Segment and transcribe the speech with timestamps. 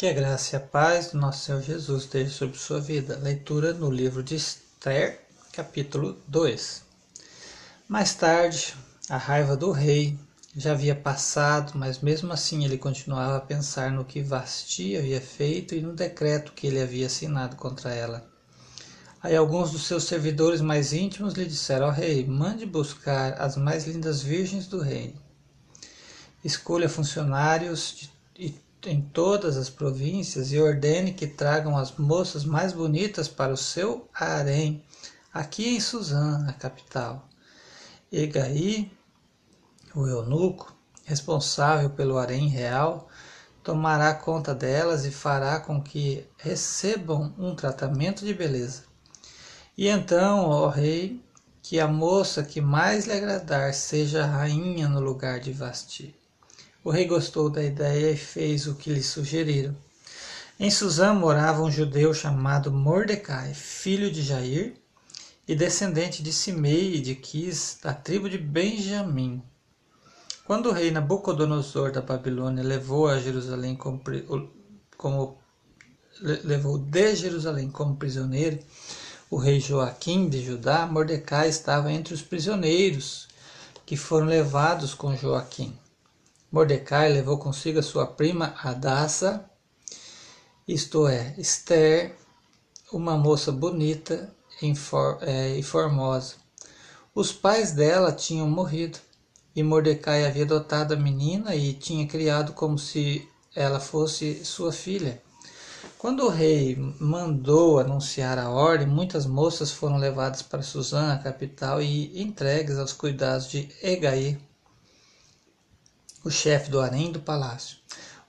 [0.00, 3.18] Que a graça e a paz do nosso Senhor Jesus esteja sobre sua vida.
[3.18, 5.20] Leitura no livro de Esther,
[5.52, 6.82] capítulo 2.
[7.86, 8.74] Mais tarde,
[9.10, 10.18] a raiva do rei
[10.56, 15.74] já havia passado, mas mesmo assim ele continuava a pensar no que Vasti havia feito
[15.74, 18.26] e no decreto que ele havia assinado contra ela.
[19.22, 23.86] Aí alguns dos seus servidores mais íntimos lhe disseram ao rei: mande buscar as mais
[23.86, 25.14] lindas virgens do rei.
[26.42, 28.10] Escolha funcionários de,
[28.48, 33.56] e em todas as províncias e ordene que tragam as moças mais bonitas para o
[33.56, 34.84] seu harém,
[35.32, 37.28] aqui em Suzã, a capital.
[38.10, 38.90] Egaí,
[39.94, 40.74] o eunuco,
[41.04, 43.08] responsável pelo harém real,
[43.62, 48.84] tomará conta delas e fará com que recebam um tratamento de beleza.
[49.76, 51.22] E então, ó rei,
[51.62, 56.19] que a moça que mais lhe agradar seja rainha no lugar de Vasti.
[56.82, 59.76] O rei gostou da ideia e fez o que lhe sugeriram.
[60.58, 64.74] Em Suzã morava um judeu chamado Mordecai, filho de Jair
[65.46, 69.42] e descendente de Simei e de Quis, da tribo de Benjamim.
[70.46, 74.00] Quando o rei Nabucodonosor da Babilônia levou a Jerusalém como,
[74.96, 75.38] como
[76.20, 78.58] levou de Jerusalém como prisioneiro,
[79.28, 83.28] o rei Joaquim de Judá, Mordecai estava entre os prisioneiros
[83.84, 85.78] que foram levados com Joaquim.
[86.52, 89.48] Mordecai levou consigo sua prima Adassa,
[90.66, 92.16] isto é, Esther,
[92.92, 94.34] uma moça bonita
[95.20, 96.34] é, e formosa.
[97.14, 98.98] Os pais dela tinham morrido
[99.54, 105.22] e Mordecai havia adotado a menina e tinha criado como se ela fosse sua filha.
[105.98, 111.80] Quando o rei mandou anunciar a ordem, muitas moças foram levadas para Suzã, a capital,
[111.80, 114.36] e entregues aos cuidados de Egaí,
[116.22, 117.78] o chefe do harém do palácio.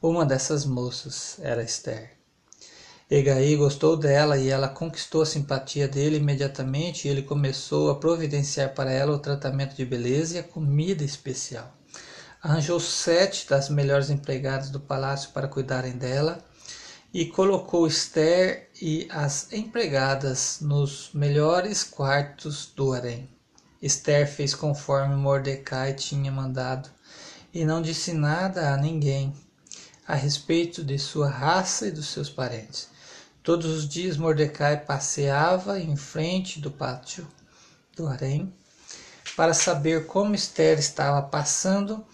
[0.00, 2.12] Uma dessas moças era Esther.
[3.10, 8.72] Egaí gostou dela e ela conquistou a simpatia dele imediatamente e ele começou a providenciar
[8.72, 11.76] para ela o tratamento de beleza e a comida especial.
[12.40, 16.38] Arranjou sete das melhores empregadas do palácio para cuidarem dela
[17.12, 23.28] e colocou Esther e as empregadas nos melhores quartos do harém.
[23.82, 26.88] Esther fez conforme Mordecai tinha mandado
[27.52, 29.34] e não disse nada a ninguém
[30.06, 32.88] a respeito de sua raça e dos seus parentes.
[33.42, 37.26] Todos os dias Mordecai passeava em frente do pátio
[37.96, 38.52] do harém
[39.36, 42.04] para saber como Esther estava passando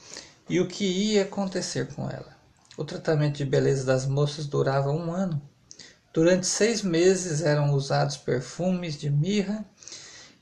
[0.49, 2.37] e o que ia acontecer com ela.
[2.77, 5.41] O tratamento de beleza das moças durava um ano.
[6.13, 9.65] Durante seis meses eram usados perfumes de mirra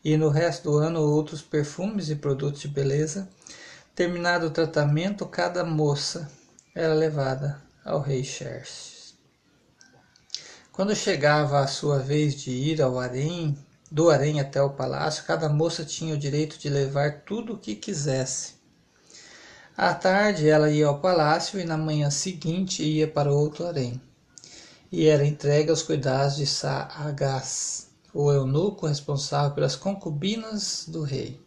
[0.05, 3.29] e no resto do ano outros perfumes e produtos de beleza
[3.95, 6.29] Terminado o tratamento, cada moça
[6.75, 9.15] era levada ao rei Xerxes.
[10.73, 13.57] Quando chegava a sua vez de ir ao harém,
[13.89, 17.77] do harém até o palácio, cada moça tinha o direito de levar tudo o que
[17.77, 18.55] quisesse.
[19.77, 24.03] À tarde ela ia ao palácio e na manhã seguinte ia para outro harém.
[24.91, 31.45] E era entregue aos cuidados de Saagás, o eunuco responsável pelas concubinas do rei.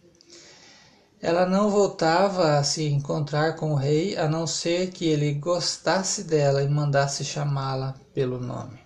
[1.19, 6.23] Ela não voltava a se encontrar com o rei a não ser que ele gostasse
[6.23, 8.79] dela e mandasse chamá-la pelo nome.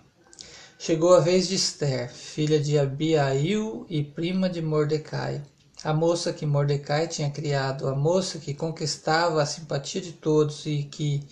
[0.78, 5.42] Chegou a vez de Esther, filha de Abiail e prima de Mordecai,
[5.84, 10.84] a moça que Mordecai tinha criado, a moça que conquistava a simpatia de todos e
[10.84, 11.22] que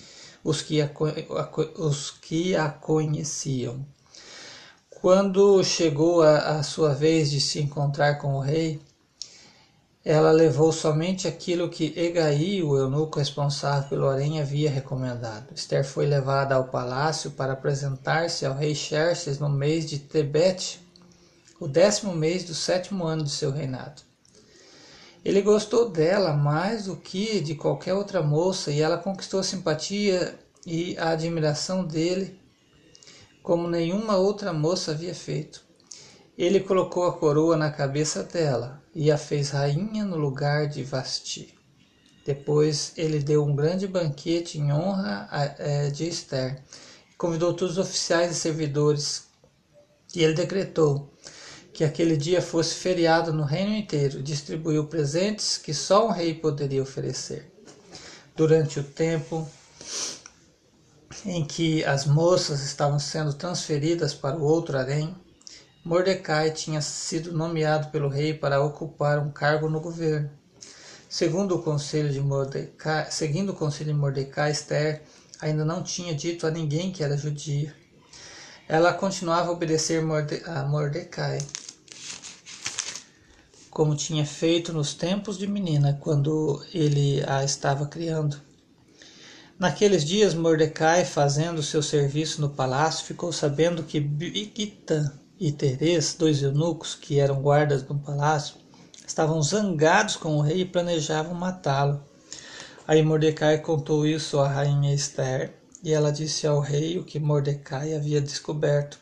[0.44, 0.90] os que a,
[1.78, 3.86] os que a conheciam.
[5.00, 8.80] Quando chegou a, a sua vez de se encontrar com o rei,
[10.04, 15.52] ela levou somente aquilo que Egaí, o eunuco responsável pelo harém, havia recomendado.
[15.54, 20.80] Esther foi levada ao palácio para apresentar-se ao rei Xerxes no mês de Tebete,
[21.60, 24.00] o décimo mês do sétimo ano de seu reinado.
[25.22, 30.38] Ele gostou dela mais do que de qualquer outra moça e ela conquistou a simpatia
[30.66, 32.40] e a admiração dele
[33.42, 35.62] como nenhuma outra moça havia feito.
[36.40, 41.54] Ele colocou a coroa na cabeça dela e a fez rainha no lugar de Vasti.
[42.24, 45.28] Depois ele deu um grande banquete em honra
[45.58, 46.62] é, de Esther.
[47.18, 49.24] Convidou todos os oficiais e servidores
[50.14, 51.12] e ele decretou
[51.74, 54.22] que aquele dia fosse feriado no reino inteiro.
[54.22, 57.52] Distribuiu presentes que só um rei poderia oferecer.
[58.34, 59.46] Durante o tempo
[61.22, 65.14] em que as moças estavam sendo transferidas para o outro harém,
[65.82, 70.30] Mordecai tinha sido nomeado pelo rei para ocupar um cargo no governo.
[71.08, 75.02] Segundo o conselho de Mordecai, seguindo o conselho de Mordecai, Esther
[75.40, 77.74] ainda não tinha dito a ninguém que era judia.
[78.68, 80.04] Ela continuava a obedecer
[80.46, 81.38] a Mordecai,
[83.70, 88.38] como tinha feito nos tempos de menina, quando ele a estava criando.
[89.58, 95.10] Naqueles dias, Mordecai, fazendo seu serviço no palácio, ficou sabendo que Bigtan
[95.40, 98.56] e Teres, dois eunucos que eram guardas do palácio,
[99.06, 102.04] estavam zangados com o rei e planejavam matá-lo.
[102.86, 107.94] Aí Mordecai contou isso à rainha Esther, e ela disse ao rei o que Mordecai
[107.94, 108.98] havia descoberto.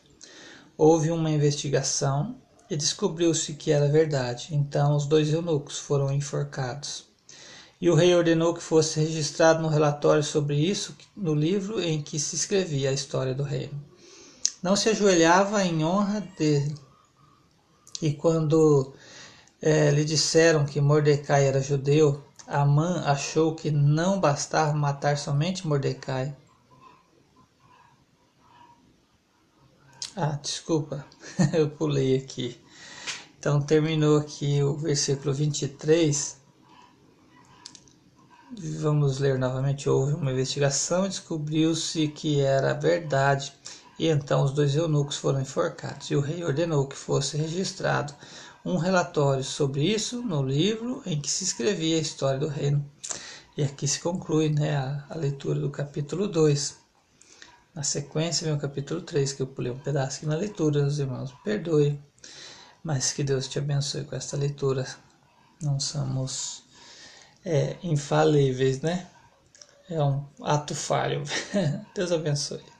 [0.77, 2.37] Houve uma investigação
[2.69, 4.49] e descobriu-se que era verdade.
[4.51, 7.05] Então os dois eunucos foram enforcados.
[7.81, 12.17] E o rei ordenou que fosse registrado no relatório sobre isso no livro em que
[12.17, 13.88] se escrevia a história do reino.
[14.61, 16.75] Não se ajoelhava em honra dele.
[18.01, 18.93] E quando
[19.61, 26.35] é, lhe disseram que Mordecai era judeu, Amã achou que não bastava matar somente Mordecai.
[30.15, 31.05] Ah, desculpa,
[31.53, 32.59] eu pulei aqui.
[33.37, 36.37] Então terminou aqui o versículo 23.
[38.81, 39.87] Vamos ler novamente.
[39.87, 43.53] Houve uma investigação e descobriu-se que era verdade.
[43.99, 46.09] E então os dois eunucos foram enforcados.
[46.09, 48.15] E o rei ordenou que fosse registrado
[48.63, 52.89] um relatório sobre isso no livro em que se escrevia a história do reino.
[53.57, 56.77] E aqui se conclui né, a, a leitura do capítulo 2.
[57.75, 60.97] Na sequência vem o capítulo 3, que eu pulei um pedaço aqui na leitura, os
[60.97, 62.01] irmãos me perdoem,
[62.81, 64.87] mas que Deus te abençoe com esta leitura.
[65.61, 66.63] Não somos
[67.43, 69.09] é, infalíveis, né?
[69.89, 71.23] É um ato falho.
[71.93, 72.78] Deus abençoe.